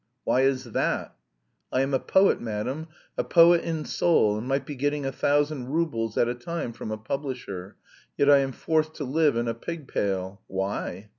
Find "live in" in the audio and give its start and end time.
9.03-9.47